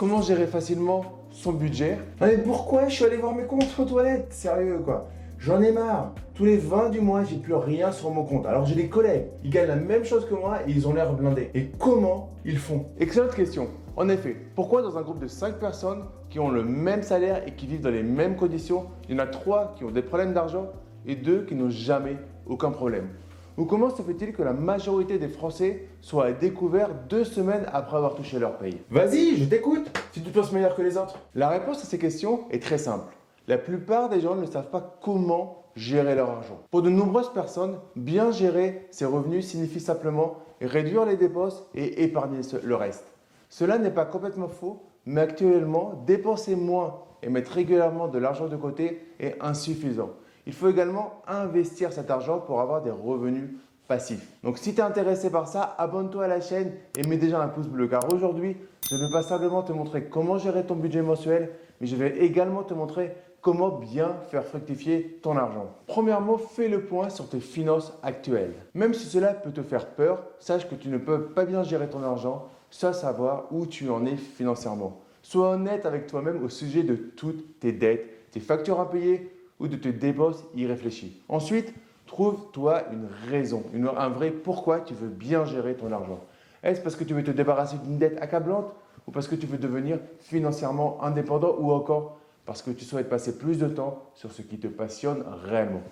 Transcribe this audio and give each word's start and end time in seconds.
comment 0.00 0.22
gérer 0.22 0.46
facilement 0.46 1.04
son 1.30 1.52
budget. 1.52 1.98
Non 2.22 2.26
mais 2.28 2.38
pourquoi 2.38 2.88
je 2.88 2.94
suis 2.94 3.04
allé 3.04 3.18
voir 3.18 3.34
mes 3.34 3.44
comptes 3.44 3.68
aux 3.78 3.84
toilettes? 3.84 4.32
Sérieux 4.32 4.80
quoi 4.82 5.10
J'en 5.38 5.60
ai 5.60 5.72
marre. 5.72 6.14
Tous 6.32 6.46
les 6.46 6.56
20 6.56 6.88
du 6.88 7.02
mois, 7.02 7.22
j'ai 7.22 7.36
plus 7.36 7.52
rien 7.52 7.92
sur 7.92 8.10
mon 8.10 8.24
compte. 8.24 8.46
Alors 8.46 8.64
j'ai 8.64 8.74
des 8.74 8.88
collègues, 8.88 9.26
ils 9.44 9.50
gagnent 9.50 9.68
la 9.68 9.76
même 9.76 10.06
chose 10.06 10.26
que 10.26 10.32
moi 10.32 10.60
et 10.66 10.70
ils 10.70 10.88
ont 10.88 10.94
l'air 10.94 11.12
blindés. 11.12 11.50
Et 11.52 11.66
comment 11.78 12.30
ils 12.46 12.56
font? 12.56 12.86
Excellente 12.98 13.34
question. 13.34 13.68
En 13.94 14.08
effet, 14.08 14.36
pourquoi 14.54 14.80
dans 14.80 14.96
un 14.96 15.02
groupe 15.02 15.18
de 15.18 15.26
5 15.26 15.58
personnes 15.58 16.04
qui 16.30 16.40
ont 16.40 16.48
le 16.48 16.64
même 16.64 17.02
salaire 17.02 17.42
et 17.46 17.52
qui 17.52 17.66
vivent 17.66 17.82
dans 17.82 17.90
les 17.90 18.02
mêmes 18.02 18.36
conditions, 18.36 18.86
il 19.06 19.16
y 19.16 19.20
en 19.20 19.22
a 19.22 19.26
3 19.26 19.74
qui 19.76 19.84
ont 19.84 19.90
des 19.90 20.00
problèmes 20.00 20.32
d'argent 20.32 20.68
et 21.04 21.14
2 21.14 21.44
qui 21.44 21.54
n'ont 21.54 21.68
jamais 21.68 22.16
aucun 22.46 22.70
problème? 22.70 23.08
Ou 23.56 23.64
comment 23.64 23.90
se 23.90 24.02
fait-il 24.02 24.32
que 24.32 24.42
la 24.42 24.52
majorité 24.52 25.18
des 25.18 25.28
Français 25.28 25.88
soient 26.00 26.26
à 26.26 26.32
découvert 26.32 26.90
deux 27.08 27.24
semaines 27.24 27.66
après 27.72 27.96
avoir 27.96 28.14
touché 28.14 28.38
leur 28.38 28.58
paye 28.58 28.78
Vas-y, 28.90 29.36
je 29.36 29.44
t'écoute. 29.44 29.90
Si 30.12 30.22
tu 30.22 30.30
penses 30.30 30.52
meilleur 30.52 30.74
que 30.74 30.82
les 30.82 30.96
autres. 30.96 31.18
La 31.34 31.48
réponse 31.48 31.82
à 31.82 31.86
ces 31.86 31.98
questions 31.98 32.44
est 32.50 32.62
très 32.62 32.78
simple. 32.78 33.14
La 33.48 33.58
plupart 33.58 34.08
des 34.08 34.20
gens 34.20 34.36
ne 34.36 34.46
savent 34.46 34.70
pas 34.70 34.98
comment 35.02 35.64
gérer 35.74 36.14
leur 36.14 36.30
argent. 36.30 36.60
Pour 36.70 36.82
de 36.82 36.90
nombreuses 36.90 37.32
personnes, 37.32 37.78
bien 37.96 38.30
gérer 38.32 38.86
ses 38.90 39.04
revenus 39.04 39.46
signifie 39.46 39.80
simplement 39.80 40.36
réduire 40.60 41.04
les 41.04 41.16
dépenses 41.16 41.64
et 41.74 42.04
épargner 42.04 42.40
le 42.62 42.74
reste. 42.74 43.06
Cela 43.48 43.78
n'est 43.78 43.90
pas 43.90 44.04
complètement 44.04 44.48
faux, 44.48 44.82
mais 45.06 45.22
actuellement, 45.22 46.02
dépenser 46.06 46.54
moins 46.54 47.00
et 47.22 47.28
mettre 47.28 47.52
régulièrement 47.52 48.08
de 48.08 48.18
l'argent 48.18 48.48
de 48.48 48.56
côté 48.56 49.00
est 49.18 49.36
insuffisant. 49.40 50.10
Il 50.50 50.56
faut 50.56 50.68
également 50.68 51.22
investir 51.28 51.92
cet 51.92 52.10
argent 52.10 52.40
pour 52.40 52.60
avoir 52.60 52.82
des 52.82 52.90
revenus 52.90 53.50
passifs. 53.86 54.26
Donc 54.42 54.58
si 54.58 54.74
tu 54.74 54.80
es 54.80 54.82
intéressé 54.82 55.30
par 55.30 55.46
ça, 55.46 55.76
abonne-toi 55.78 56.24
à 56.24 56.26
la 56.26 56.40
chaîne 56.40 56.72
et 56.98 57.06
mets 57.06 57.18
déjà 57.18 57.40
un 57.40 57.46
pouce 57.46 57.68
bleu 57.68 57.86
car 57.86 58.12
aujourd'hui, 58.12 58.56
je 58.88 58.96
ne 58.96 59.00
vais 59.00 59.12
pas 59.12 59.22
simplement 59.22 59.62
te 59.62 59.70
montrer 59.70 60.06
comment 60.06 60.38
gérer 60.38 60.66
ton 60.66 60.74
budget 60.74 61.02
mensuel, 61.02 61.52
mais 61.80 61.86
je 61.86 61.94
vais 61.94 62.18
également 62.18 62.64
te 62.64 62.74
montrer 62.74 63.14
comment 63.40 63.68
bien 63.68 64.16
faire 64.32 64.44
fructifier 64.44 65.20
ton 65.22 65.36
argent. 65.36 65.72
Premièrement, 65.86 66.36
fais 66.36 66.66
le 66.66 66.82
point 66.82 67.10
sur 67.10 67.28
tes 67.28 67.38
finances 67.38 67.92
actuelles. 68.02 68.54
Même 68.74 68.92
si 68.92 69.06
cela 69.06 69.34
peut 69.34 69.52
te 69.52 69.62
faire 69.62 69.86
peur, 69.86 70.24
sache 70.40 70.68
que 70.68 70.74
tu 70.74 70.88
ne 70.88 70.98
peux 70.98 71.26
pas 71.26 71.44
bien 71.44 71.62
gérer 71.62 71.88
ton 71.88 72.02
argent 72.02 72.48
sans 72.70 72.92
savoir 72.92 73.44
où 73.52 73.66
tu 73.66 73.88
en 73.88 74.04
es 74.04 74.16
financièrement. 74.16 75.00
Sois 75.22 75.50
honnête 75.50 75.86
avec 75.86 76.08
toi-même 76.08 76.42
au 76.42 76.48
sujet 76.48 76.82
de 76.82 76.96
toutes 76.96 77.60
tes 77.60 77.70
dettes, 77.70 78.32
tes 78.32 78.40
factures 78.40 78.80
à 78.80 78.90
payer 78.90 79.30
ou 79.60 79.68
de 79.68 79.76
tes 79.76 79.92
dépenses 79.92 80.44
irréfléchies. 80.56 81.22
Ensuite, 81.28 81.72
trouve-toi 82.06 82.82
une 82.92 83.06
raison, 83.30 83.62
un 83.96 84.08
vrai 84.08 84.30
pourquoi 84.30 84.80
tu 84.80 84.94
veux 84.94 85.08
bien 85.08 85.44
gérer 85.44 85.74
ton 85.74 85.92
argent. 85.92 86.20
Est-ce 86.62 86.80
parce 86.80 86.96
que 86.96 87.04
tu 87.04 87.14
veux 87.14 87.22
te 87.22 87.30
débarrasser 87.30 87.76
d'une 87.78 87.98
dette 87.98 88.20
accablante 88.20 88.72
ou 89.06 89.12
parce 89.12 89.28
que 89.28 89.36
tu 89.36 89.46
veux 89.46 89.58
devenir 89.58 89.98
financièrement 90.18 91.02
indépendant 91.02 91.54
ou 91.58 91.70
encore 91.70 92.18
parce 92.46 92.62
que 92.62 92.70
tu 92.70 92.84
souhaites 92.84 93.08
passer 93.08 93.38
plus 93.38 93.58
de 93.58 93.68
temps 93.68 94.02
sur 94.14 94.32
ce 94.32 94.42
qui 94.42 94.58
te 94.58 94.66
passionne 94.66 95.24
réellement? 95.44 95.82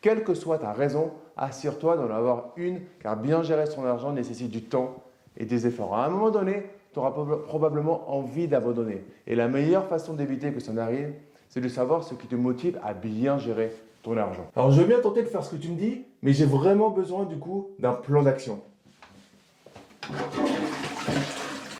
Quelle 0.00 0.22
que 0.22 0.34
soit 0.34 0.58
ta 0.58 0.72
raison, 0.72 1.12
assure-toi 1.36 1.96
d'en 1.96 2.10
avoir 2.10 2.52
une 2.56 2.80
car 3.00 3.16
bien 3.16 3.42
gérer 3.42 3.66
son 3.66 3.84
argent 3.84 4.12
nécessite 4.12 4.50
du 4.50 4.62
temps 4.62 4.96
et 5.36 5.46
des 5.46 5.66
efforts. 5.66 5.94
À 5.94 6.06
un 6.06 6.10
moment 6.10 6.30
donné, 6.30 6.66
tu 6.92 6.98
auras 7.00 7.10
probablement 7.10 8.14
envie 8.14 8.46
d'abandonner. 8.46 9.04
Et 9.26 9.34
la 9.34 9.48
meilleure 9.48 9.86
façon 9.86 10.14
d'éviter 10.14 10.52
que 10.52 10.60
ça 10.60 10.72
n'arrive, 10.72 11.12
c'est 11.54 11.60
de 11.60 11.68
savoir 11.68 12.02
ce 12.02 12.14
qui 12.14 12.26
te 12.26 12.34
motive 12.34 12.80
à 12.82 12.94
bien 12.94 13.38
gérer 13.38 13.70
ton 14.02 14.16
argent. 14.16 14.50
Alors 14.56 14.72
je 14.72 14.80
veux 14.80 14.88
bien 14.88 15.00
tenter 15.00 15.22
de 15.22 15.28
faire 15.28 15.44
ce 15.44 15.54
que 15.54 15.62
tu 15.62 15.68
me 15.68 15.76
dis, 15.76 16.02
mais 16.20 16.32
j'ai 16.32 16.46
vraiment 16.46 16.90
besoin 16.90 17.26
du 17.26 17.36
coup 17.36 17.68
d'un 17.78 17.92
plan 17.92 18.24
d'action. 18.24 18.60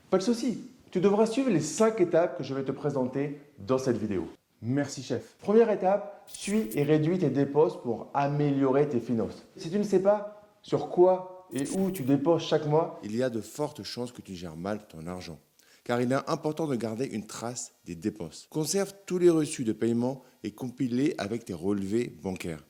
Pas 0.09 0.17
de 0.17 0.23
souci, 0.23 0.61
tu 0.91 1.01
devras 1.01 1.25
suivre 1.25 1.49
les 1.49 1.59
5 1.59 1.99
étapes 1.99 2.37
que 2.37 2.43
je 2.45 2.53
vais 2.53 2.63
te 2.63 2.71
présenter 2.71 3.37
dans 3.59 3.77
cette 3.77 3.97
vidéo. 3.97 4.29
Merci 4.61 5.03
chef. 5.03 5.35
Première 5.41 5.69
étape, 5.69 6.23
suis 6.25 6.69
et 6.73 6.83
réduis 6.83 7.19
tes 7.19 7.29
dépenses 7.29 7.75
pour 7.81 8.07
améliorer 8.13 8.87
tes 8.87 9.01
finances. 9.01 9.45
Si 9.57 9.69
tu 9.69 9.77
ne 9.77 9.83
sais 9.83 10.01
pas 10.01 10.41
sur 10.61 10.87
quoi 10.87 11.49
et 11.51 11.65
où 11.77 11.91
tu 11.91 12.03
dépenses 12.03 12.43
chaque 12.43 12.65
mois, 12.65 12.97
il 13.03 13.13
y 13.13 13.21
a 13.21 13.29
de 13.29 13.41
fortes 13.41 13.83
chances 13.83 14.13
que 14.13 14.21
tu 14.21 14.35
gères 14.35 14.55
mal 14.55 14.87
ton 14.87 15.05
argent. 15.05 15.37
Car 15.85 16.01
il 16.01 16.11
est 16.11 16.29
important 16.29 16.67
de 16.67 16.75
garder 16.75 17.05
une 17.05 17.27
trace 17.27 17.73
des 17.85 17.95
dépenses. 17.95 18.47
Conserve 18.49 18.93
tous 19.05 19.19
les 19.19 19.29
reçus 19.29 19.63
de 19.63 19.71
paiement 19.71 20.23
et 20.43 20.51
compile-les 20.51 21.13
avec 21.19 21.45
tes 21.45 21.53
relevés 21.53 22.09
bancaires. 22.21 22.65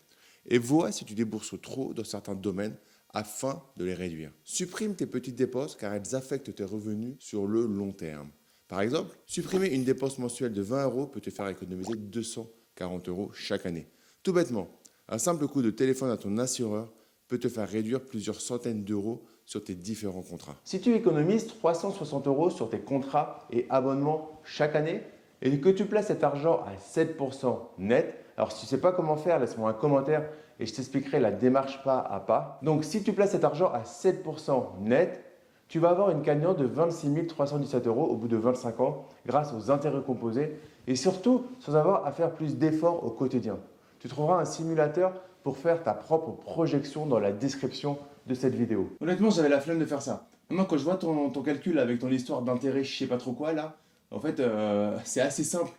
Et 0.46 0.60
vois 0.60 0.92
si 0.92 1.06
tu 1.06 1.16
débourses 1.16 1.60
trop 1.62 1.94
dans 1.94 2.04
certains 2.04 2.36
domaines 2.36 2.76
afin 3.14 3.64
de 3.78 3.86
les 3.86 3.94
réduire. 3.94 4.34
Supprime 4.44 4.96
tes 4.96 5.06
petites 5.06 5.38
dépenses 5.38 5.78
car 5.78 5.94
elles 5.94 6.14
affectent 6.14 6.54
tes 6.54 6.66
revenus 6.66 7.16
sur 7.20 7.48
le 7.48 7.66
long 7.66 7.94
terme. 7.94 8.30
Par 8.68 8.82
exemple, 8.82 9.18
supprimer 9.26 9.68
une 9.70 9.86
dépense 9.86 10.20
mensuelle 10.20 10.54
de 10.54 10.62
20 10.62 10.84
euros 10.84 11.08
peut 11.08 11.22
te 11.22 11.30
faire 11.30 11.48
économiser 11.48 11.96
240 11.96 13.08
euros 13.08 13.32
chaque 13.34 13.66
année. 13.66 13.88
Tout 14.24 14.34
bêtement, 14.34 14.82
un 15.08 15.20
simple 15.20 15.48
coup 15.48 15.62
de 15.62 15.72
téléphone 15.72 16.12
à 16.12 16.18
ton 16.18 16.38
assureur 16.38 16.92
peut 17.30 17.40
te 17.40 17.48
faire 17.48 17.70
réduire 17.70 18.04
plusieurs 18.04 18.42
centaines 18.42 18.84
d'euros 18.84 19.26
sur 19.46 19.64
tes 19.64 19.76
différents 19.76 20.22
contrats. 20.22 20.56
Si 20.64 20.82
tu 20.82 20.94
économises 20.96 21.48
360 21.48 22.28
euros 22.28 22.50
sur 22.50 22.70
tes 22.70 22.80
contrats 22.80 23.48
et 23.52 23.66
abonnements 23.70 24.40
chaque 24.44 24.76
année 24.76 25.02
et 25.42 25.60
que 25.60 25.70
tu 25.70 25.86
places 25.86 26.08
cet 26.08 26.24
argent 26.24 26.64
à 26.66 26.76
7% 26.80 27.58
net, 27.78 28.16
alors 28.38 28.52
si 28.52 28.60
tu 28.60 28.66
ne 28.66 28.70
sais 28.70 28.82
pas 28.82 28.92
comment 28.92 29.18
faire, 29.18 29.40
laisse-moi 29.40 29.70
un 29.70 29.74
commentaire 29.74 30.28
et 30.60 30.66
je 30.66 30.74
t'expliquerai 30.74 31.20
la 31.20 31.32
démarche 31.32 31.84
pas 31.84 32.00
à 32.00 32.20
pas. 32.20 32.60
Donc 32.64 32.84
si 32.84 33.04
tu 33.04 33.14
places 33.14 33.32
cet 33.32 33.44
argent 33.44 33.72
à 33.72 33.82
7% 33.82 34.80
net, 34.82 35.24
tu 35.68 35.80
vas 35.80 35.90
avoir 35.90 36.12
une 36.12 36.22
cagnotte 36.22 36.60
de 36.60 36.66
26 36.66 37.28
317 37.28 37.88
euros 37.88 38.06
au 38.06 38.16
bout 38.16 38.28
de 38.28 38.38
25 38.38 38.80
ans 38.82 39.06
grâce 39.26 39.54
aux 39.54 39.72
intérêts 39.72 40.02
composés 40.02 40.60
et 40.88 40.96
surtout 40.96 41.46
sans 41.60 41.76
avoir 41.76 42.06
à 42.06 42.12
faire 42.12 42.32
plus 42.32 42.58
d'efforts 42.58 43.04
au 43.04 43.10
quotidien. 43.10 43.58
Tu 44.00 44.08
trouveras 44.08 44.40
un 44.40 44.46
simulateur 44.46 45.14
pour 45.44 45.58
faire 45.58 45.84
ta 45.84 45.94
propre 45.94 46.32
projection 46.32 47.06
dans 47.06 47.20
la 47.20 47.32
description 47.32 47.98
de 48.26 48.34
cette 48.34 48.56
vidéo. 48.56 48.90
Honnêtement, 49.02 49.30
j'avais 49.30 49.50
la 49.50 49.60
flemme 49.60 49.80
de 49.80 49.86
faire 49.86 50.02
ça. 50.02 50.28
Maintenant, 50.50 50.66
quand 50.66 50.78
je 50.78 50.84
vois 50.84 50.96
ton, 50.96 51.30
calcul 51.42 51.80
avec 51.80 52.00
ton 52.00 52.10
histoire 52.10 52.42
d'intérêt, 52.42 52.84
je 52.84 52.98
sais 52.98 53.08
pas 53.08 53.18
trop 53.18 53.34
quoi 53.34 53.54
là, 53.54 53.78
en 54.12 54.20
fait, 54.20 54.40
euh, 54.40 54.98
c'est 55.04 55.22
assez 55.22 55.44
simple. 55.44 55.72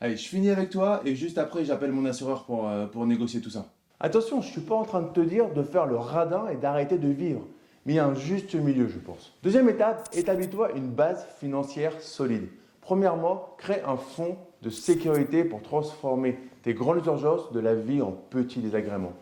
Allez, 0.00 0.16
je 0.16 0.28
finis 0.28 0.50
avec 0.50 0.70
toi 0.70 1.00
et 1.04 1.14
juste 1.14 1.38
après, 1.38 1.64
j'appelle 1.64 1.92
mon 1.92 2.04
assureur 2.04 2.44
pour, 2.44 2.68
euh, 2.68 2.86
pour 2.86 3.06
négocier 3.06 3.40
tout 3.40 3.50
ça. 3.50 3.66
Attention, 3.98 4.42
je 4.42 4.48
ne 4.48 4.52
suis 4.52 4.60
pas 4.60 4.74
en 4.74 4.84
train 4.84 5.02
de 5.02 5.08
te 5.08 5.20
dire 5.20 5.52
de 5.52 5.62
faire 5.62 5.86
le 5.86 5.96
radin 5.96 6.48
et 6.48 6.56
d'arrêter 6.56 6.98
de 6.98 7.08
vivre. 7.08 7.46
Mais 7.86 7.94
il 7.94 7.96
y 7.96 7.98
a 7.98 8.06
un 8.06 8.14
juste 8.14 8.54
milieu, 8.54 8.88
je 8.88 8.98
pense. 8.98 9.32
Deuxième 9.42 9.68
étape, 9.68 10.08
établis-toi 10.12 10.72
une 10.72 10.88
base 10.88 11.26
financière 11.38 12.00
solide. 12.02 12.48
Premièrement, 12.80 13.54
crée 13.58 13.80
un 13.86 13.96
fonds 13.96 14.36
de 14.62 14.70
sécurité 14.70 15.44
pour 15.44 15.62
transformer 15.62 16.38
tes 16.62 16.74
grandes 16.74 17.04
urgences 17.06 17.52
de 17.52 17.60
la 17.60 17.74
vie 17.74 18.02
en 18.02 18.12
petits 18.12 18.60
désagréments. 18.60 19.12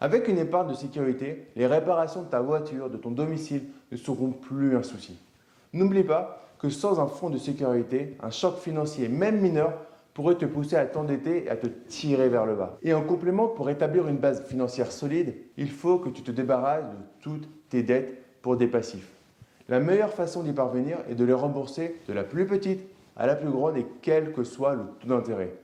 Avec 0.00 0.28
une 0.28 0.38
épargne 0.38 0.68
de 0.68 0.74
sécurité, 0.74 1.46
les 1.56 1.66
réparations 1.66 2.22
de 2.22 2.28
ta 2.28 2.40
voiture, 2.40 2.88
de 2.88 2.96
ton 2.96 3.10
domicile 3.10 3.64
ne 3.92 3.96
seront 3.98 4.30
plus 4.30 4.74
un 4.74 4.82
souci. 4.82 5.18
N'oublie 5.74 6.04
pas 6.04 6.48
que 6.58 6.70
sans 6.70 7.00
un 7.00 7.06
fonds 7.06 7.30
de 7.30 7.38
sécurité, 7.38 8.16
un 8.22 8.30
choc 8.30 8.58
financier, 8.58 9.08
même 9.08 9.40
mineur, 9.40 9.74
pourrait 10.14 10.36
te 10.36 10.44
pousser 10.44 10.76
à 10.76 10.86
t'endetter 10.86 11.44
et 11.44 11.50
à 11.50 11.56
te 11.56 11.66
tirer 11.66 12.28
vers 12.28 12.46
le 12.46 12.54
bas. 12.54 12.78
Et 12.82 12.94
en 12.94 13.02
complément, 13.02 13.46
pour 13.48 13.70
établir 13.70 14.08
une 14.08 14.16
base 14.16 14.44
financière 14.46 14.90
solide, 14.90 15.34
il 15.56 15.70
faut 15.70 15.98
que 15.98 16.08
tu 16.08 16.22
te 16.22 16.30
débarrasses 16.30 16.84
de 16.84 16.96
toutes 17.20 17.48
tes 17.68 17.82
dettes 17.82 18.18
pour 18.42 18.56
des 18.56 18.66
passifs. 18.66 19.08
La 19.68 19.80
meilleure 19.80 20.12
façon 20.12 20.42
d'y 20.42 20.52
parvenir 20.52 20.98
est 21.08 21.14
de 21.14 21.24
les 21.24 21.32
rembourser 21.32 22.00
de 22.08 22.12
la 22.12 22.24
plus 22.24 22.46
petite 22.46 22.80
à 23.16 23.26
la 23.26 23.36
plus 23.36 23.50
grande 23.50 23.76
et 23.76 23.86
quel 24.02 24.32
que 24.32 24.44
soit 24.44 24.74
le 24.74 24.82
taux 24.98 25.08
d'intérêt. 25.08 25.54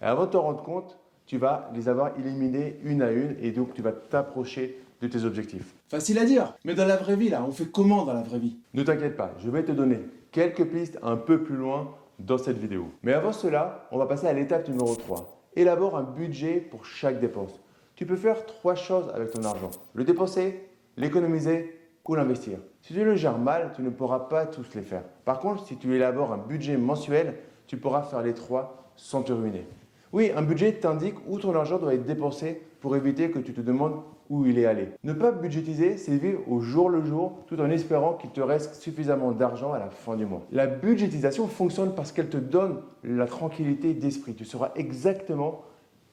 Et 0.00 0.04
avant 0.04 0.26
de 0.26 0.30
te 0.30 0.36
rendre 0.36 0.62
compte, 0.62 0.98
tu 1.26 1.38
vas 1.38 1.70
les 1.74 1.88
avoir 1.88 2.18
éliminés 2.18 2.78
une 2.84 3.02
à 3.02 3.10
une 3.10 3.36
et 3.40 3.52
donc 3.52 3.74
tu 3.74 3.82
vas 3.82 3.92
t'approcher 3.92 4.78
de 5.00 5.08
tes 5.08 5.24
objectifs. 5.24 5.74
Facile 5.88 6.18
à 6.18 6.24
dire, 6.24 6.54
mais 6.64 6.74
dans 6.74 6.86
la 6.86 6.96
vraie 6.96 7.16
vie, 7.16 7.28
là, 7.28 7.44
on 7.46 7.50
fait 7.50 7.70
comment 7.70 8.04
dans 8.04 8.14
la 8.14 8.22
vraie 8.22 8.38
vie? 8.38 8.56
Ne 8.74 8.82
t'inquiète 8.82 9.16
pas, 9.16 9.32
je 9.38 9.50
vais 9.50 9.64
te 9.64 9.72
donner 9.72 10.00
quelques 10.30 10.64
pistes 10.64 10.98
un 11.02 11.16
peu 11.16 11.42
plus 11.42 11.56
loin 11.56 11.94
dans 12.18 12.38
cette 12.38 12.58
vidéo. 12.58 12.86
Mais 13.02 13.12
avant 13.12 13.32
cela, 13.32 13.88
on 13.90 13.98
va 13.98 14.06
passer 14.06 14.26
à 14.26 14.32
l'étape 14.32 14.68
numéro 14.68 14.94
3. 14.94 15.40
Élabore 15.56 15.96
un 15.96 16.02
budget 16.02 16.60
pour 16.60 16.86
chaque 16.86 17.20
dépense. 17.20 17.60
Tu 17.94 18.06
peux 18.06 18.16
faire 18.16 18.46
trois 18.46 18.74
choses 18.74 19.10
avec 19.14 19.30
ton 19.30 19.44
argent. 19.44 19.70
Le 19.94 20.04
dépenser, 20.04 20.66
l'économiser 20.96 21.78
ou 22.06 22.14
l'investir. 22.14 22.58
Si 22.80 22.94
tu 22.94 23.04
le 23.04 23.14
gères 23.14 23.38
mal, 23.38 23.72
tu 23.76 23.82
ne 23.82 23.90
pourras 23.90 24.20
pas 24.20 24.46
tous 24.46 24.74
les 24.74 24.82
faire. 24.82 25.04
Par 25.24 25.38
contre, 25.38 25.66
si 25.66 25.76
tu 25.76 25.94
élabores 25.94 26.32
un 26.32 26.38
budget 26.38 26.76
mensuel, 26.76 27.36
tu 27.66 27.76
pourras 27.76 28.02
faire 28.02 28.22
les 28.22 28.34
trois 28.34 28.92
sans 28.96 29.22
te 29.22 29.32
ruiner. 29.32 29.66
Oui, 30.12 30.30
un 30.36 30.42
budget 30.42 30.74
t'indique 30.74 31.14
où 31.26 31.38
ton 31.38 31.54
argent 31.54 31.78
doit 31.78 31.94
être 31.94 32.04
dépensé 32.04 32.60
pour 32.80 32.96
éviter 32.96 33.30
que 33.30 33.38
tu 33.38 33.54
te 33.54 33.62
demandes 33.62 34.02
où 34.28 34.44
il 34.44 34.58
est 34.58 34.66
allé. 34.66 34.88
Ne 35.04 35.14
pas 35.14 35.32
budgétiser, 35.32 35.96
c'est 35.96 36.16
vivre 36.16 36.40
au 36.50 36.60
jour 36.60 36.90
le 36.90 37.02
jour 37.02 37.38
tout 37.46 37.58
en 37.58 37.70
espérant 37.70 38.14
qu'il 38.14 38.28
te 38.28 38.42
reste 38.42 38.74
suffisamment 38.74 39.32
d'argent 39.32 39.72
à 39.72 39.78
la 39.78 39.88
fin 39.88 40.16
du 40.16 40.26
mois. 40.26 40.42
La 40.52 40.66
budgétisation 40.66 41.46
fonctionne 41.48 41.94
parce 41.94 42.12
qu'elle 42.12 42.28
te 42.28 42.36
donne 42.36 42.82
la 43.04 43.26
tranquillité 43.26 43.94
d'esprit. 43.94 44.34
Tu 44.34 44.44
sauras 44.44 44.72
exactement 44.74 45.62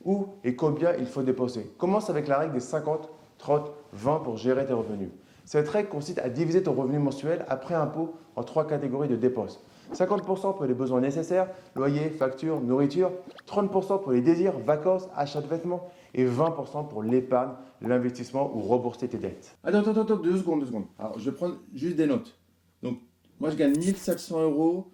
où 0.05 0.27
et 0.45 0.55
combien 0.55 0.93
il 0.97 1.05
faut 1.05 1.23
dépenser. 1.23 1.69
Commence 1.77 2.09
avec 2.09 2.29
la 2.29 2.37
règle 2.39 2.53
des 2.53 2.61
50, 2.61 3.09
30, 3.37 3.71
20 3.91 4.19
pour 4.19 4.37
gérer 4.37 4.65
tes 4.65 4.73
revenus. 4.73 5.09
Cette 5.43 5.67
règle 5.67 5.89
consiste 5.89 6.19
à 6.19 6.29
diviser 6.29 6.63
ton 6.63 6.73
revenu 6.73 6.99
mensuel 6.99 7.43
après 7.49 7.75
impôt 7.75 8.13
en 8.37 8.43
trois 8.43 8.65
catégories 8.65 9.09
de 9.09 9.15
dépenses. 9.17 9.61
50% 9.93 10.55
pour 10.55 10.65
les 10.65 10.73
besoins 10.73 11.01
nécessaires, 11.01 11.49
loyer, 11.75 12.09
facture, 12.09 12.61
nourriture, 12.61 13.11
30% 13.47 14.01
pour 14.01 14.11
les 14.11 14.21
désirs, 14.21 14.57
vacances, 14.59 15.07
achat 15.15 15.41
de 15.41 15.47
vêtements 15.47 15.89
et 16.13 16.25
20% 16.25 16.87
pour 16.87 17.03
l'épargne, 17.03 17.53
l'investissement 17.81 18.55
ou 18.55 18.61
rembourser 18.61 19.07
tes 19.07 19.17
dettes. 19.17 19.57
Attends, 19.63 19.79
attends, 19.79 20.01
attends, 20.01 20.17
deux 20.17 20.37
secondes, 20.37 20.61
deux 20.61 20.67
secondes. 20.67 20.85
Alors, 20.97 21.17
je 21.17 21.29
vais 21.29 21.35
prendre 21.35 21.57
juste 21.73 21.95
des 21.95 22.07
notes. 22.07 22.37
Donc, 22.83 22.99
moi, 23.39 23.49
je 23.49 23.55
gagne 23.55 23.75
1700 23.75 24.43
euros. 24.43 24.91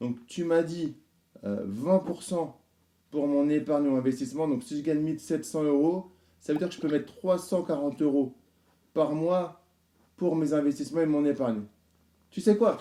Donc, 0.00 0.24
tu 0.26 0.44
m'as 0.44 0.62
dit 0.62 0.96
euh, 1.44 1.66
20% 1.66 2.52
pour 3.10 3.26
mon 3.26 3.48
épargne 3.48 3.88
ou 3.88 3.96
investissement. 3.96 4.48
Donc, 4.48 4.62
si 4.62 4.78
je 4.78 4.84
gagne 4.84 5.00
1700 5.00 5.64
euros, 5.64 6.12
ça 6.38 6.52
veut 6.52 6.58
dire 6.58 6.68
que 6.68 6.74
je 6.74 6.80
peux 6.80 6.88
mettre 6.88 7.14
340 7.16 8.00
euros 8.02 8.34
par 8.94 9.12
mois 9.12 9.60
pour 10.16 10.36
mes 10.36 10.52
investissements 10.52 11.00
et 11.00 11.06
mon 11.06 11.24
épargne. 11.24 11.62
Tu 12.30 12.40
sais 12.40 12.56
quoi? 12.56 12.78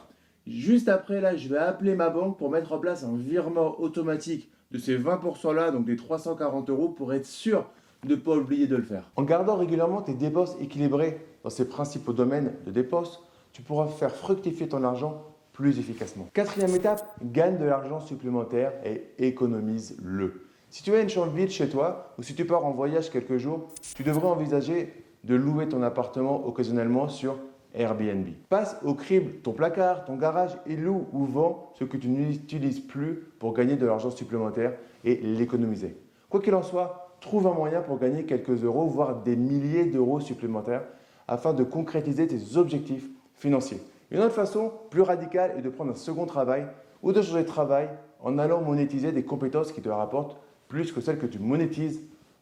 Juste 0.49 0.89
après, 0.89 1.21
là, 1.21 1.35
je 1.35 1.47
vais 1.47 1.59
appeler 1.59 1.93
ma 1.93 2.09
banque 2.09 2.39
pour 2.39 2.49
mettre 2.49 2.71
en 2.71 2.79
place 2.79 3.03
un 3.03 3.15
virement 3.15 3.79
automatique 3.79 4.49
de 4.71 4.79
ces 4.79 4.97
20% 4.97 5.53
là, 5.53 5.69
donc 5.69 5.85
des 5.85 5.95
340 5.95 6.71
euros, 6.71 6.89
pour 6.89 7.13
être 7.13 7.27
sûr 7.27 7.69
de 8.03 8.15
ne 8.15 8.19
pas 8.19 8.35
oublier 8.35 8.65
de 8.65 8.75
le 8.75 8.81
faire. 8.81 9.11
En 9.15 9.21
gardant 9.21 9.55
régulièrement 9.55 10.01
tes 10.01 10.15
dépenses 10.15 10.55
équilibrées 10.59 11.23
dans 11.43 11.51
ces 11.51 11.69
principaux 11.69 12.13
domaines 12.13 12.53
de 12.65 12.71
dépenses, 12.71 13.23
tu 13.53 13.61
pourras 13.61 13.87
faire 13.87 14.15
fructifier 14.15 14.67
ton 14.67 14.83
argent 14.83 15.23
plus 15.53 15.77
efficacement. 15.77 16.27
Quatrième 16.33 16.73
étape, 16.73 17.05
gagne 17.23 17.59
de 17.59 17.65
l'argent 17.65 17.99
supplémentaire 17.99 18.73
et 18.83 19.03
économise-le. 19.19 20.47
Si 20.71 20.81
tu 20.81 20.93
as 20.95 21.01
une 21.01 21.09
chambre 21.09 21.31
vide 21.31 21.49
chez 21.49 21.69
toi 21.69 22.13
ou 22.17 22.23
si 22.23 22.33
tu 22.33 22.45
pars 22.45 22.65
en 22.65 22.71
voyage 22.71 23.11
quelques 23.11 23.37
jours, 23.37 23.67
tu 23.95 24.01
devrais 24.03 24.27
envisager 24.27 24.93
de 25.25 25.35
louer 25.35 25.67
ton 25.67 25.83
appartement 25.83 26.47
occasionnellement 26.47 27.07
sur 27.07 27.37
Airbnb. 27.73 28.27
Passe 28.49 28.77
au 28.83 28.93
crible 28.93 29.41
ton 29.41 29.53
placard, 29.53 30.05
ton 30.05 30.15
garage 30.15 30.57
et 30.65 30.75
loue 30.75 31.07
ou 31.13 31.25
vends 31.25 31.71
ce 31.77 31.83
que 31.83 31.97
tu 31.97 32.09
n'utilises 32.09 32.79
plus 32.79 33.23
pour 33.39 33.53
gagner 33.53 33.75
de 33.75 33.85
l'argent 33.85 34.09
supplémentaire 34.09 34.73
et 35.03 35.15
l'économiser. 35.15 35.95
Quoi 36.29 36.41
qu'il 36.41 36.55
en 36.55 36.63
soit, 36.63 37.15
trouve 37.21 37.47
un 37.47 37.53
moyen 37.53 37.81
pour 37.81 37.99
gagner 37.99 38.23
quelques 38.25 38.63
euros, 38.63 38.87
voire 38.87 39.21
des 39.21 39.35
milliers 39.35 39.85
d'euros 39.85 40.19
supplémentaires 40.19 40.83
afin 41.27 41.53
de 41.53 41.63
concrétiser 41.63 42.27
tes 42.27 42.57
objectifs 42.57 43.07
financiers. 43.35 43.81
Une 44.11 44.19
autre 44.19 44.33
façon, 44.33 44.71
plus 44.89 45.01
radicale, 45.01 45.53
est 45.57 45.61
de 45.61 45.69
prendre 45.69 45.91
un 45.91 45.95
second 45.95 46.25
travail 46.25 46.65
ou 47.03 47.11
de 47.11 47.21
changer 47.21 47.43
de 47.43 47.47
travail 47.47 47.89
en 48.21 48.37
allant 48.39 48.61
monétiser 48.61 49.11
des 49.11 49.23
compétences 49.23 49.71
qui 49.71 49.81
te 49.81 49.89
rapportent 49.89 50.37
plus 50.67 50.91
que 50.91 51.01
celles 51.01 51.19
que 51.19 51.27
tu 51.27 51.39
monétises 51.39 52.01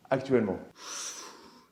actuellement. 0.09 0.57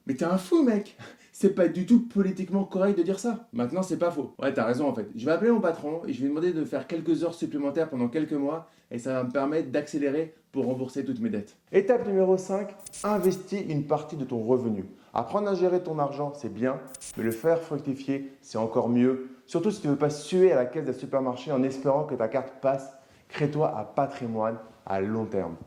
Mais 0.06 0.14
t'es 0.14 0.26
un 0.26 0.38
fou, 0.38 0.64
mec 0.64 0.98
C'est 1.38 1.54
pas 1.54 1.68
du 1.68 1.86
tout 1.86 2.08
politiquement 2.08 2.64
correct 2.64 2.98
de 2.98 3.04
dire 3.04 3.20
ça. 3.20 3.50
Maintenant, 3.52 3.84
c'est 3.84 3.98
pas 3.98 4.10
faux. 4.10 4.34
Ouais, 4.42 4.54
t'as 4.54 4.64
raison 4.64 4.88
en 4.88 4.94
fait. 4.94 5.10
Je 5.18 5.26
vais 5.26 5.34
appeler 5.34 5.52
mon 5.52 5.60
patron 5.60 6.02
et 6.08 6.14
je 6.14 6.20
vais 6.20 6.28
lui 6.28 6.30
demander 6.30 6.54
de 6.54 6.64
faire 6.64 6.88
quelques 6.88 7.26
heures 7.26 7.34
supplémentaires 7.34 7.90
pendant 7.90 8.08
quelques 8.08 8.32
mois 8.32 8.68
et 8.90 9.00
ça 9.00 9.12
va 9.12 9.24
me 9.26 9.32
permettre 9.32 9.70
d'accélérer 9.70 10.34
pour 10.54 10.64
rembourser 10.64 11.04
toutes 11.04 11.20
mes 11.20 11.30
dettes. 11.30 11.58
Étape 11.74 12.08
numéro 12.08 12.38
5, 12.38 12.74
investis 13.04 13.66
une 13.68 13.86
partie 13.86 14.16
de 14.16 14.24
ton 14.24 14.40
revenu. 14.40 14.86
Apprendre 15.14 15.50
à 15.50 15.56
gérer 15.56 15.84
ton 15.84 16.00
argent, 16.00 16.32
c'est 16.38 16.54
bien, 16.54 16.80
mais 17.18 17.24
le 17.26 17.32
faire 17.32 17.60
fructifier, 17.60 18.32
c'est 18.40 18.58
encore 18.58 18.88
mieux. 18.88 19.28
Surtout 19.46 19.72
si 19.72 19.82
tu 19.82 19.88
ne 19.88 19.92
veux 19.92 20.00
pas 20.00 20.10
suer 20.10 20.54
à 20.54 20.56
la 20.56 20.66
caisse 20.66 20.86
d'un 20.86 20.94
supermarché 20.94 21.52
en 21.52 21.64
espérant 21.64 22.06
que 22.06 22.16
ta 22.16 22.30
carte 22.30 22.54
passe. 22.62 22.94
Crée-toi 23.28 23.78
un 23.78 23.84
patrimoine 23.84 24.56
à 24.86 25.02
long 25.02 25.26
terme. 25.26 25.58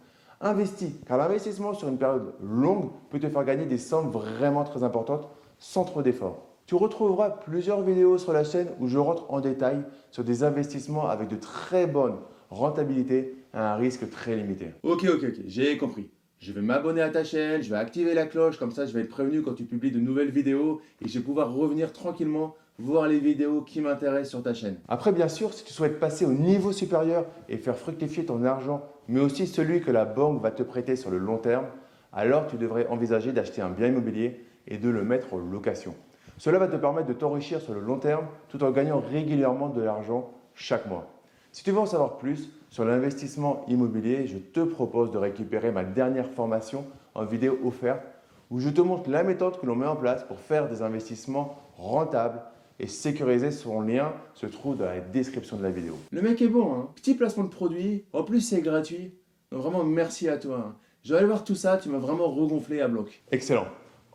Investis, 0.41 0.95
car 1.07 1.19
l'investissement 1.19 1.75
sur 1.75 1.89
une 1.89 1.99
période 1.99 2.33
longue 2.43 2.89
peut 3.11 3.19
te 3.19 3.29
faire 3.29 3.45
gagner 3.45 3.67
des 3.67 3.77
sommes 3.77 4.09
vraiment 4.11 4.65
très 4.65 4.83
importantes 4.83 5.29
sans 5.59 5.85
trop 5.85 6.03
d'efforts. 6.03 6.45
Tu 6.67 6.75
retrouveras 6.75 7.31
plusieurs 7.31 7.83
vidéos 7.83 8.19
sur 8.19 8.33
la 8.33 8.45
chaîne 8.45 8.69
où 8.79 8.89
je 8.89 8.99
rentre 8.99 9.33
en 9.33 9.41
détail 9.41 9.79
sur 10.11 10.23
des 10.23 10.43
investissements 10.43 11.09
avec 11.09 11.29
de 11.29 11.37
très 11.37 11.87
bonnes 11.87 12.19
rentabilités 12.51 13.37
à 13.53 13.75
un 13.75 13.77
risque 13.77 14.11
très 14.11 14.37
limité. 14.37 14.67
Ok, 14.83 15.05
ok, 15.05 15.25
ok, 15.29 15.41
j'ai 15.47 15.77
compris. 15.79 16.11
Je 16.39 16.53
vais 16.53 16.61
m'abonner 16.61 17.01
à 17.01 17.09
ta 17.09 17.25
chaîne, 17.25 17.63
je 17.63 17.71
vais 17.71 17.77
activer 17.77 18.15
la 18.15 18.27
cloche, 18.27 18.59
comme 18.59 18.71
ça 18.71 18.87
je 18.87 18.93
vais 18.93 19.01
être 19.01 19.09
prévenu 19.09 19.43
quand 19.43 19.55
tu 19.55 19.65
publies 19.65 19.91
de 19.91 19.99
nouvelles 19.99 20.31
vidéos 20.31 20.81
et 21.03 21.09
je 21.09 21.19
vais 21.19 21.25
pouvoir 21.25 21.53
revenir 21.53 21.93
tranquillement 21.93 22.55
voir 22.79 23.09
les 23.09 23.19
vidéos 23.19 23.63
qui 23.63 23.81
m'intéressent 23.81 24.31
sur 24.31 24.43
ta 24.43 24.55
chaîne. 24.55 24.77
Après, 24.89 25.11
bien 25.11 25.29
sûr, 25.29 25.53
si 25.53 25.65
tu 25.65 25.73
souhaites 25.73 25.99
passer 25.99 26.25
au 26.25 26.33
niveau 26.33 26.71
supérieur 26.71 27.27
et 27.49 27.57
faire 27.57 27.77
fructifier 27.77 28.25
ton 28.25 28.45
argent, 28.45 28.85
mais 29.09 29.21
aussi 29.21 29.49
celui 29.49 29.81
que 29.81 29.91
la 29.91 30.05
banque 30.05 30.41
va 30.41 30.53
te 30.53 30.63
prêter 30.63 30.95
sur 30.95 31.11
le 31.11 31.19
long 31.19 31.39
terme, 31.39 31.67
alors 32.13 32.47
tu 32.47 32.57
devrais 32.57 32.87
envisager 32.87 33.33
d'acheter 33.33 33.61
un 33.63 33.71
bien 33.71 33.89
immobilier 33.89 34.45
et 34.69 34.79
de 34.79 34.89
le 34.89 35.03
mettre 35.03 35.35
en 35.35 35.39
location. 35.39 35.95
Cela 36.37 36.59
va 36.59 36.69
te 36.69 36.77
permettre 36.77 37.09
de 37.09 37.15
t'enrichir 37.15 37.61
sur 37.61 37.75
le 37.75 37.81
long 37.81 37.99
terme 37.99 38.27
tout 38.49 38.63
en 38.63 38.71
gagnant 38.71 39.01
régulièrement 39.01 39.69
de 39.69 39.83
l'argent 39.83 40.31
chaque 40.55 40.87
mois. 40.87 41.11
Si 41.51 41.65
tu 41.65 41.73
veux 41.73 41.79
en 41.79 41.87
savoir 41.87 42.19
plus 42.19 42.51
sur 42.71 42.85
l'investissement 42.85 43.65
immobilier, 43.67 44.27
je 44.27 44.39
te 44.39 44.61
propose 44.61 45.11
de 45.11 45.19
récupérer 45.19 45.73
ma 45.73 45.83
dernière 45.83 46.31
formation 46.31 46.85
en 47.15 47.25
vidéo 47.25 47.59
offerte 47.65 48.03
où 48.51 48.61
je 48.61 48.69
te 48.69 48.81
montre 48.81 49.11
la 49.11 49.25
méthode 49.25 49.59
que 49.61 49.67
l'on 49.67 49.75
met 49.75 49.87
en 49.87 49.97
place 49.97 50.23
pour 50.25 50.39
faire 50.39 50.69
des 50.69 50.83
investissements 50.83 51.59
rentables 51.77 52.41
et 52.79 52.87
sécurisés. 52.87 53.51
Son 53.51 53.81
lien 53.81 54.13
se 54.35 54.47
trouve 54.47 54.77
dans 54.77 54.85
la 54.85 55.01
description 55.01 55.57
de 55.57 55.63
la 55.63 55.71
vidéo. 55.71 55.95
Le 56.13 56.23
mec 56.23 56.41
est 56.41 56.49
bon, 56.49 56.73
hein 56.75 56.89
petit 56.95 57.15
placement 57.15 57.45
de 57.45 57.49
produit, 57.51 58.05
en 58.13 58.23
plus 58.23 58.41
c'est 58.41 58.61
gratuit. 58.61 59.13
Donc 59.51 59.63
vraiment 59.63 59.83
merci 59.85 60.29
à 60.29 60.37
toi. 60.39 60.65
hein. 60.69 60.77
Je 61.03 61.13
vais 61.13 61.19
aller 61.19 61.27
voir 61.27 61.43
tout 61.45 61.55
ça, 61.55 61.79
tu 61.79 61.89
m'as 61.89 61.99
vraiment 61.99 62.29
regonflé 62.31 62.81
à 62.81 62.89
bloc. 62.89 63.23
Excellent. 63.33 63.67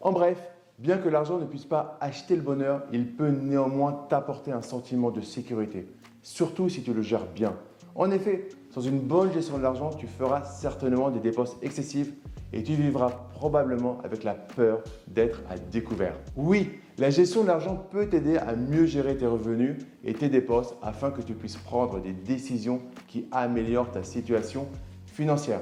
En 0.04 0.12
bref, 0.12 0.38
bien 0.80 0.98
que 0.98 1.08
l'argent 1.08 1.38
ne 1.38 1.46
puisse 1.46 1.64
pas 1.64 1.98
acheter 2.02 2.36
le 2.36 2.42
bonheur, 2.42 2.82
il 2.92 3.08
peut 3.08 3.30
néanmoins 3.30 4.06
t'apporter 4.10 4.52
un 4.52 4.62
sentiment 4.62 5.12
de 5.12 5.22
sécurité, 5.22 5.88
surtout 6.22 6.68
si 6.68 6.84
tu 6.84 6.94
le 6.94 7.02
gères 7.02 7.26
bien. 7.34 7.56
En 7.96 8.12
effet, 8.12 8.50
sans 8.72 8.82
une 8.82 9.00
bonne 9.00 9.32
gestion 9.32 9.58
de 9.58 9.64
l'argent, 9.64 9.92
tu 9.92 10.08
feras 10.08 10.44
certainement 10.44 11.10
des 11.10 11.22
dépenses 11.22 11.56
excessives 11.62 12.12
et 12.52 12.64
tu 12.64 12.74
vivras 12.74 13.12
probablement 13.32 14.00
avec 14.04 14.26
la 14.26 14.34
peur 14.34 14.82
d'être 15.08 15.40
à 15.50 15.58
découvert. 15.58 16.18
Oui, 16.36 16.72
la 16.98 17.10
gestion 17.10 17.44
de 17.44 17.48
l'argent 17.48 17.78
peut 17.90 18.08
t'aider 18.08 18.36
à 18.36 18.58
mieux 18.58 18.86
gérer 18.86 19.16
tes 19.16 19.26
revenus 19.26 19.78
et 20.04 20.14
tes 20.14 20.28
dépenses 20.28 20.74
afin 20.82 21.12
que 21.12 21.22
tu 21.22 21.34
puisses 21.34 21.56
prendre 21.56 22.02
des 22.02 22.12
décisions 22.12 22.82
qui 23.08 23.26
améliorent 23.32 23.92
ta 23.92 24.04
situation 24.04 24.68
financière. 25.06 25.62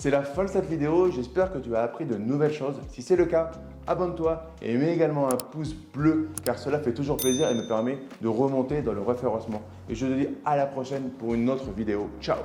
C'est 0.00 0.10
la 0.12 0.22
fin 0.22 0.44
de 0.44 0.48
cette 0.48 0.66
vidéo, 0.66 1.10
j'espère 1.10 1.52
que 1.52 1.58
tu 1.58 1.74
as 1.74 1.82
appris 1.82 2.04
de 2.04 2.14
nouvelles 2.14 2.52
choses. 2.52 2.76
Si 2.88 3.02
c'est 3.02 3.16
le 3.16 3.24
cas, 3.24 3.50
abonne-toi 3.88 4.44
et 4.62 4.76
mets 4.76 4.94
également 4.94 5.26
un 5.26 5.34
pouce 5.34 5.74
bleu 5.74 6.28
car 6.44 6.56
cela 6.56 6.78
fait 6.78 6.94
toujours 6.94 7.16
plaisir 7.16 7.50
et 7.50 7.54
me 7.54 7.66
permet 7.66 7.98
de 8.22 8.28
remonter 8.28 8.80
dans 8.80 8.92
le 8.92 9.02
référencement. 9.02 9.60
Et 9.88 9.96
je 9.96 10.06
te 10.06 10.12
dis 10.12 10.28
à 10.44 10.56
la 10.56 10.66
prochaine 10.66 11.10
pour 11.18 11.34
une 11.34 11.50
autre 11.50 11.72
vidéo. 11.72 12.10
Ciao 12.20 12.38